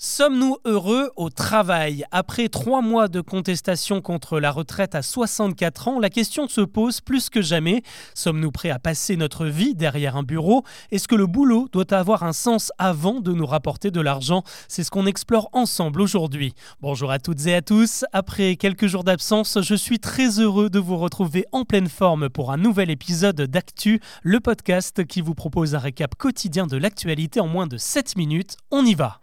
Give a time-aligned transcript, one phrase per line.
[0.00, 2.04] Sommes-nous heureux au travail?
[2.12, 7.00] Après trois mois de contestation contre la retraite à 64 ans, la question se pose
[7.00, 7.82] plus que jamais.
[8.14, 10.62] Sommes-nous prêts à passer notre vie derrière un bureau?
[10.92, 14.44] Est-ce que le boulot doit avoir un sens avant de nous rapporter de l'argent?
[14.68, 16.54] C'est ce qu'on explore ensemble aujourd'hui.
[16.80, 18.04] Bonjour à toutes et à tous.
[18.12, 22.52] Après quelques jours d'absence, je suis très heureux de vous retrouver en pleine forme pour
[22.52, 27.48] un nouvel épisode d'Actu, le podcast qui vous propose un récap quotidien de l'actualité en
[27.48, 28.56] moins de 7 minutes.
[28.70, 29.18] On y va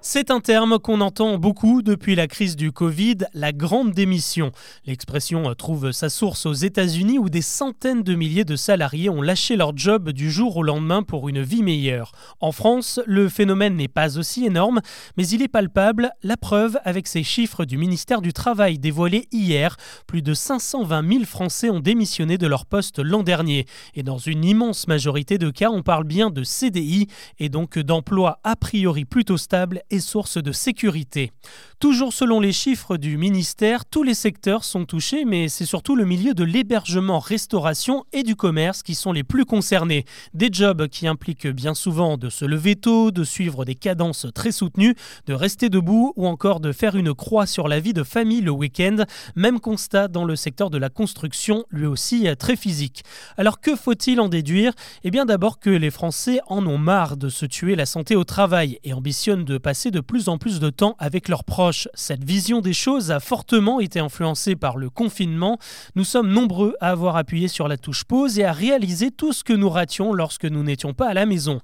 [0.00, 4.52] c'est un terme qu'on entend beaucoup depuis la crise du Covid, la grande démission.
[4.86, 9.56] L'expression trouve sa source aux États-Unis où des centaines de milliers de salariés ont lâché
[9.56, 12.12] leur job du jour au lendemain pour une vie meilleure.
[12.40, 14.80] En France, le phénomène n'est pas aussi énorme,
[15.16, 19.76] mais il est palpable, la preuve avec ces chiffres du ministère du Travail dévoilés hier.
[20.06, 23.66] Plus de 520 000 Français ont démissionné de leur poste l'an dernier.
[23.96, 27.08] Et dans une immense majorité de cas, on parle bien de CDI
[27.40, 31.32] et donc d'emplois a priori plutôt stables et source de sécurité.
[31.80, 36.04] Toujours selon les chiffres du ministère, tous les secteurs sont touchés, mais c'est surtout le
[36.04, 40.04] milieu de l'hébergement, restauration et du commerce qui sont les plus concernés.
[40.34, 44.50] Des jobs qui impliquent bien souvent de se lever tôt, de suivre des cadences très
[44.50, 48.40] soutenues, de rester debout ou encore de faire une croix sur la vie de famille
[48.40, 49.04] le week-end.
[49.36, 53.04] Même constat dans le secteur de la construction, lui aussi très physique.
[53.36, 54.72] Alors que faut-il en déduire?
[55.04, 58.24] Eh bien d'abord que les Français en ont marre de se tuer la santé au
[58.24, 61.88] travail et ambitionnent de passer de plus en plus de temps avec leurs proches.
[61.94, 65.58] Cette vision des choses a fortement été influencée par le confinement.
[65.94, 69.44] Nous sommes nombreux à avoir appuyé sur la touche pause et à réaliser tout ce
[69.44, 71.60] que nous rations lorsque nous n'étions pas à la maison.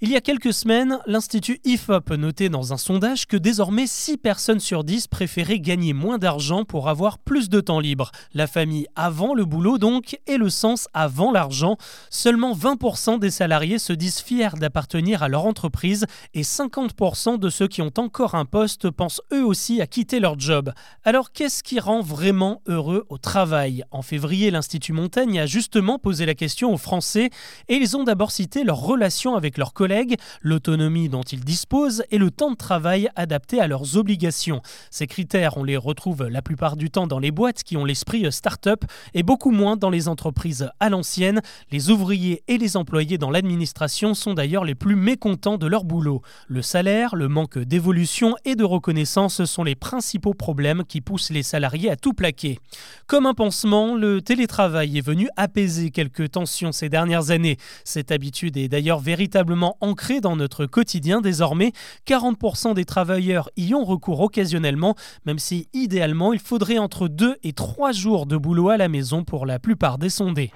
[0.00, 4.60] Il y a quelques semaines, l'Institut IFOP notait dans un sondage que désormais 6 personnes
[4.60, 8.12] sur 10 préféraient gagner moins d'argent pour avoir plus de temps libre.
[8.32, 11.78] La famille avant le boulot donc et le sens avant l'argent.
[12.10, 17.66] Seulement 20% des salariés se disent fiers d'appartenir à leur entreprise et 50% de ceux
[17.66, 20.72] qui ont encore un poste pensent eux aussi à quitter leur job.
[21.02, 23.82] Alors qu'est-ce qui rend vraiment heureux au travail?
[23.90, 27.30] En février, l'Institut Montaigne a justement posé la question aux Français
[27.66, 29.87] et ils ont d'abord cité leur relation avec leurs collègues
[30.42, 34.62] l'autonomie dont ils disposent et le temps de travail adapté à leurs obligations.
[34.90, 38.30] Ces critères, on les retrouve la plupart du temps dans les boîtes qui ont l'esprit
[38.32, 38.84] start-up
[39.14, 41.40] et beaucoup moins dans les entreprises à l'ancienne.
[41.70, 46.22] Les ouvriers et les employés dans l'administration sont d'ailleurs les plus mécontents de leur boulot.
[46.48, 51.42] Le salaire, le manque d'évolution et de reconnaissance sont les principaux problèmes qui poussent les
[51.42, 52.58] salariés à tout plaquer.
[53.06, 57.56] Comme un pansement, le télétravail est venu apaiser quelques tensions ces dernières années.
[57.84, 61.72] Cette habitude est d'ailleurs véritablement ancré dans notre quotidien désormais.
[62.06, 64.94] 40% des travailleurs y ont recours occasionnellement,
[65.26, 69.24] même si idéalement il faudrait entre 2 et 3 jours de boulot à la maison
[69.24, 70.52] pour la plupart des sondés.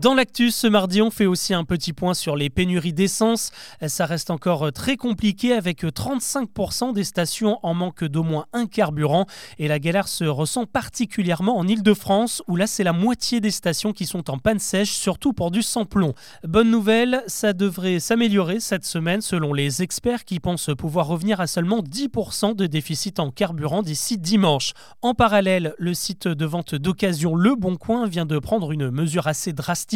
[0.00, 3.50] Dans l'actus, ce mardi, on fait aussi un petit point sur les pénuries d'essence.
[3.84, 9.26] Ça reste encore très compliqué avec 35% des stations en manque d'au moins un carburant.
[9.58, 13.92] Et la galère se ressent particulièrement en Ile-de-France, où là, c'est la moitié des stations
[13.92, 16.14] qui sont en panne sèche, surtout pour du sans-plomb.
[16.44, 21.48] Bonne nouvelle, ça devrait s'améliorer cette semaine selon les experts qui pensent pouvoir revenir à
[21.48, 24.74] seulement 10% de déficit en carburant d'ici dimanche.
[25.02, 29.26] En parallèle, le site de vente d'occasion Le Bon Coin vient de prendre une mesure
[29.26, 29.87] assez drastique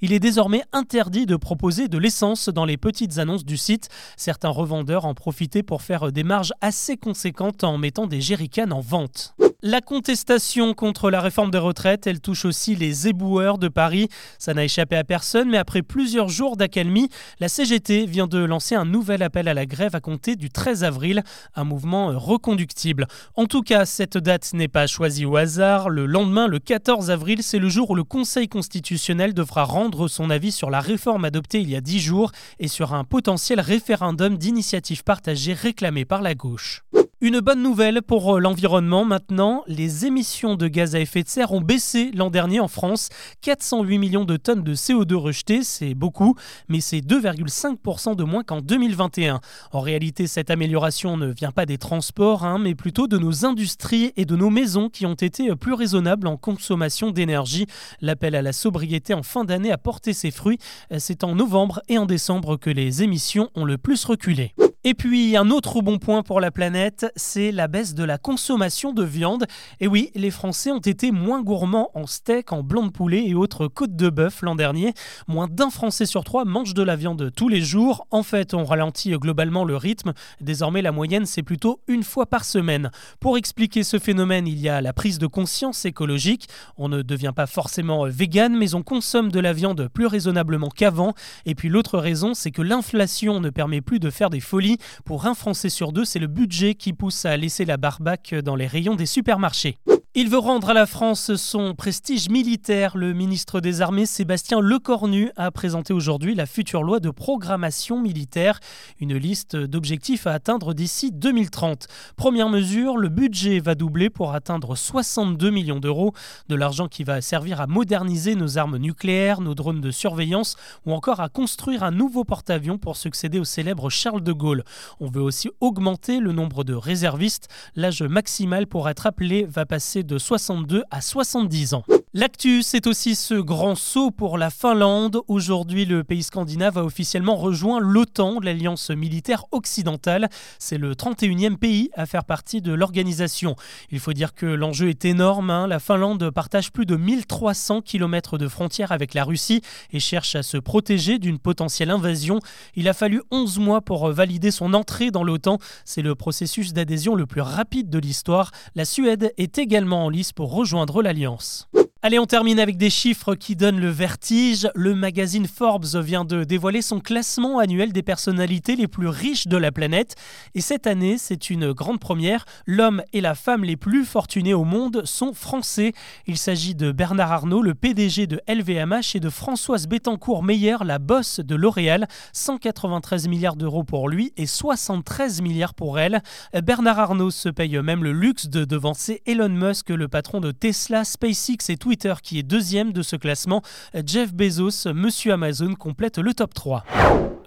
[0.00, 3.88] il est désormais interdit de proposer de l'essence dans les petites annonces du site.
[4.16, 8.80] Certains revendeurs en profitaient pour faire des marges assez conséquentes en mettant des jerrycans en
[8.80, 9.34] vente.
[9.62, 14.08] La contestation contre la réforme des retraites, elle touche aussi les éboueurs de Paris.
[14.38, 17.10] Ça n'a échappé à personne, mais après plusieurs jours d'accalmie,
[17.40, 20.82] la CGT vient de lancer un nouvel appel à la grève à compter du 13
[20.82, 21.22] avril,
[21.54, 23.06] un mouvement reconductible.
[23.36, 25.90] En tout cas, cette date n'est pas choisie au hasard.
[25.90, 30.30] Le lendemain, le 14 avril, c'est le jour où le Conseil constitutionnel devra rendre son
[30.30, 34.38] avis sur la réforme adoptée il y a dix jours et sur un potentiel référendum
[34.38, 36.82] d'initiative partagée réclamé par la gauche.
[37.22, 41.52] Une bonne nouvelle pour euh, l'environnement maintenant, les émissions de gaz à effet de serre
[41.52, 43.10] ont baissé l'an dernier en France.
[43.42, 46.34] 408 millions de tonnes de CO2 rejetées, c'est beaucoup,
[46.70, 49.42] mais c'est 2,5% de moins qu'en 2021.
[49.72, 54.14] En réalité, cette amélioration ne vient pas des transports, hein, mais plutôt de nos industries
[54.16, 57.66] et de nos maisons qui ont été plus raisonnables en consommation d'énergie.
[58.00, 60.58] L'appel à la sobriété en fin d'année a porté ses fruits.
[60.96, 64.54] C'est en novembre et en décembre que les émissions ont le plus reculé.
[64.82, 68.94] Et puis un autre bon point pour la planète, c'est la baisse de la consommation
[68.94, 69.44] de viande.
[69.78, 73.34] Et oui, les Français ont été moins gourmands en steak, en blanc de poulet et
[73.34, 74.94] autres côtes de bœuf l'an dernier.
[75.28, 78.06] Moins d'un Français sur trois mange de la viande tous les jours.
[78.10, 80.14] En fait, on ralentit globalement le rythme.
[80.40, 82.90] Désormais, la moyenne, c'est plutôt une fois par semaine.
[83.20, 86.48] Pour expliquer ce phénomène, il y a la prise de conscience écologique.
[86.78, 91.12] On ne devient pas forcément vegan, mais on consomme de la viande plus raisonnablement qu'avant.
[91.44, 94.69] Et puis l'autre raison, c'est que l'inflation ne permet plus de faire des folies
[95.04, 98.56] Pour un Français sur deux, c'est le budget qui pousse à laisser la barbaque dans
[98.56, 99.78] les rayons des supermarchés.
[100.16, 102.96] Il veut rendre à la France son prestige militaire.
[102.96, 108.58] Le ministre des Armées, Sébastien Lecornu, a présenté aujourd'hui la future loi de programmation militaire,
[108.98, 111.86] une liste d'objectifs à atteindre d'ici 2030.
[112.16, 116.12] Première mesure, le budget va doubler pour atteindre 62 millions d'euros,
[116.48, 120.92] de l'argent qui va servir à moderniser nos armes nucléaires, nos drones de surveillance ou
[120.92, 124.64] encore à construire un nouveau porte-avions pour succéder au célèbre Charles de Gaulle.
[124.98, 127.46] On veut aussi augmenter le nombre de réservistes.
[127.76, 131.84] L'âge maximal pour être appelé va passer de 62 à 70 ans.
[132.12, 135.20] L'actu, c'est aussi ce grand saut pour la Finlande.
[135.28, 140.28] Aujourd'hui, le pays scandinave a officiellement rejoint l'OTAN, l'alliance militaire occidentale.
[140.58, 143.54] C'est le 31e pays à faire partie de l'organisation.
[143.92, 145.50] Il faut dire que l'enjeu est énorme.
[145.50, 145.68] Hein.
[145.68, 149.62] La Finlande partage plus de 1300 km de frontières avec la Russie
[149.92, 152.40] et cherche à se protéger d'une potentielle invasion.
[152.74, 155.58] Il a fallu 11 mois pour valider son entrée dans l'OTAN.
[155.84, 158.50] C'est le processus d'adhésion le plus rapide de l'histoire.
[158.74, 161.68] La Suède est également en lice pour rejoindre l'alliance.
[162.02, 164.70] Allez, on termine avec des chiffres qui donnent le vertige.
[164.74, 169.58] Le magazine Forbes vient de dévoiler son classement annuel des personnalités les plus riches de
[169.58, 170.14] la planète.
[170.54, 172.46] Et cette année, c'est une grande première.
[172.64, 175.92] L'homme et la femme les plus fortunés au monde sont français.
[176.26, 181.40] Il s'agit de Bernard Arnault, le PDG de LVMH, et de Françoise Bettencourt-Meyer, la bosse
[181.40, 182.08] de L'Oréal.
[182.32, 186.22] 193 milliards d'euros pour lui et 73 milliards pour elle.
[186.62, 191.04] Bernard Arnault se paye même le luxe de devancer Elon Musk, le patron de Tesla,
[191.04, 193.62] SpaceX et tout Twitter qui est deuxième de ce classement.
[194.06, 196.84] Jeff Bezos, Monsieur Amazon, complète le top 3.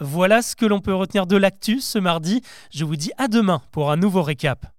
[0.01, 2.41] Voilà ce que l'on peut retenir de l'actu ce mardi.
[2.69, 4.73] Je vous dis à demain pour un nouveau récap.